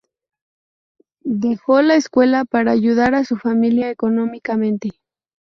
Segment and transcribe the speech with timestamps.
[1.23, 4.89] Dejó la escuela para ayudar a su familia económicamente.